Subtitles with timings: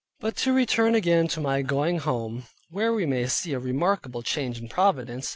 [0.19, 4.59] But to return again to my going home, where we may see a remarkable change
[4.59, 5.29] of providence.